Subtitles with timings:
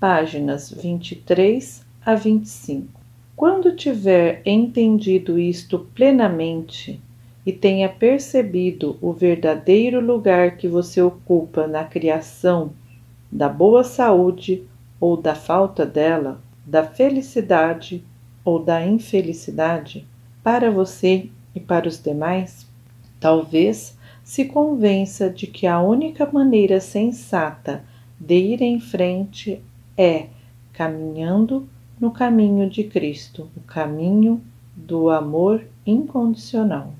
[0.00, 2.88] páginas 23 a 25.
[3.36, 6.98] Quando tiver entendido isto plenamente
[7.44, 12.72] e tenha percebido o verdadeiro lugar que você ocupa na criação
[13.30, 14.64] da boa saúde
[14.98, 18.02] ou da falta dela, da felicidade
[18.42, 20.06] ou da infelicidade,
[20.42, 22.66] para você e para os demais,
[23.20, 27.84] talvez se convença de que a única maneira sensata
[28.18, 29.62] de ir em frente
[29.96, 30.28] é
[30.72, 31.68] caminhando
[32.00, 34.40] no caminho de Cristo, o caminho
[34.74, 36.94] do amor incondicional.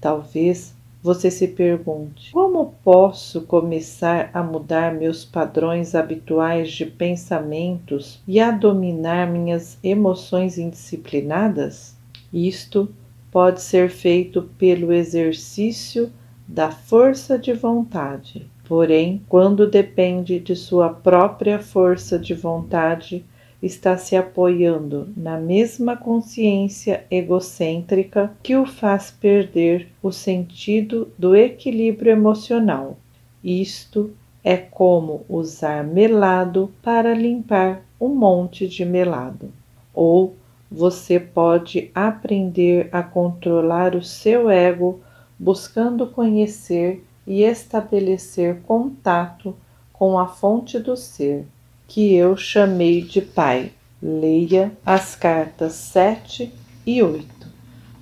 [0.00, 8.40] Talvez você se pergunte: como posso começar a mudar meus padrões habituais de pensamentos e
[8.40, 11.96] a dominar minhas emoções indisciplinadas?
[12.32, 12.88] Isto
[13.30, 16.12] pode ser feito pelo exercício
[16.46, 18.46] da força de vontade.
[18.72, 23.22] Porém, quando depende de sua própria força de vontade,
[23.62, 32.12] está se apoiando na mesma consciência egocêntrica que o faz perder o sentido do equilíbrio
[32.12, 32.96] emocional.
[33.44, 34.10] Isto
[34.42, 39.52] é como usar melado para limpar um monte de melado.
[39.92, 40.34] Ou
[40.70, 44.98] você pode aprender a controlar o seu ego
[45.38, 49.54] buscando conhecer e estabelecer contato
[49.92, 51.46] com a fonte do ser,
[51.86, 53.72] que eu chamei de Pai.
[54.02, 56.52] Leia as cartas 7
[56.84, 57.26] e 8.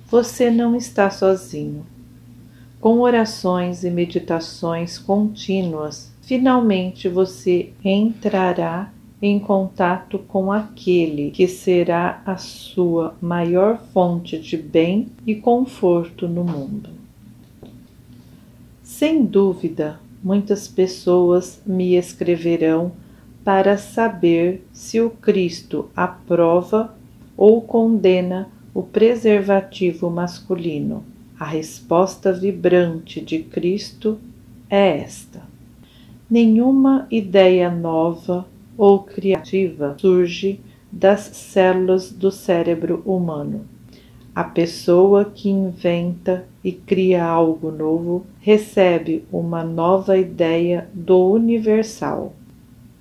[0.07, 1.85] Você não está sozinho.
[2.79, 12.37] Com orações e meditações contínuas, finalmente você entrará em contato com aquele que será a
[12.37, 17.00] sua maior fonte de bem e conforto no mundo.
[18.91, 22.91] Sem dúvida, muitas pessoas me escreverão
[23.41, 26.93] para saber se o Cristo aprova
[27.37, 31.05] ou condena o preservativo masculino.
[31.39, 34.19] A resposta vibrante de Cristo
[34.69, 35.41] é esta:
[36.29, 38.45] nenhuma ideia nova
[38.77, 40.59] ou criativa surge
[40.91, 43.65] das células do cérebro humano.
[44.33, 52.33] A pessoa que inventa e cria algo novo recebe uma nova ideia do universal.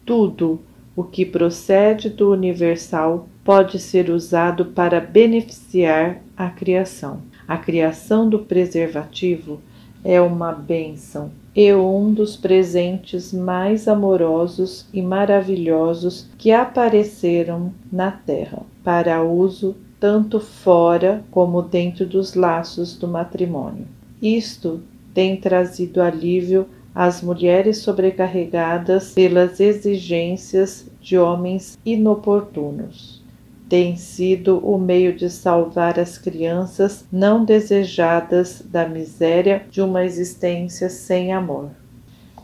[0.04, 0.58] Tudo
[0.96, 7.20] o que procede do universal pode ser usado para beneficiar a criação.
[7.46, 9.60] A criação do preservativo
[10.04, 18.62] é uma bênção e um dos presentes mais amorosos e maravilhosos que apareceram na Terra
[18.82, 23.86] para uso tanto fora como dentro dos laços do matrimônio.
[24.20, 24.80] Isto
[25.12, 33.22] tem trazido alívio às mulheres sobrecarregadas pelas exigências de homens inoportunos.
[33.68, 40.88] Tem sido o meio de salvar as crianças não desejadas da miséria de uma existência
[40.88, 41.68] sem amor.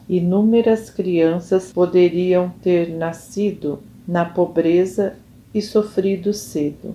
[0.08, 5.14] Inúmeras crianças poderiam ter nascido na pobreza
[5.52, 6.94] e sofrido cedo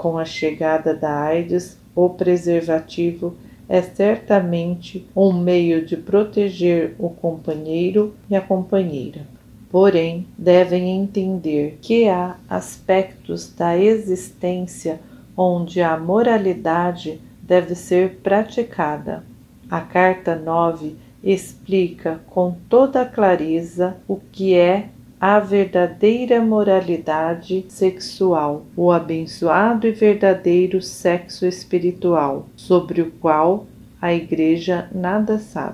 [0.00, 3.36] com a chegada da AIDS, o preservativo
[3.68, 9.26] é certamente um meio de proteger o companheiro e a companheira.
[9.68, 14.98] Porém, devem entender que há aspectos da existência
[15.36, 19.22] onde a moralidade deve ser praticada.
[19.70, 24.88] A carta 9 explica com toda clareza o que é
[25.20, 33.66] a verdadeira moralidade sexual, o abençoado e verdadeiro sexo espiritual, sobre o qual
[34.00, 35.68] a Igreja nada sabe.